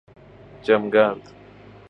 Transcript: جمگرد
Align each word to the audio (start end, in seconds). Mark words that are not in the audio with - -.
جمگرد 0.63 1.21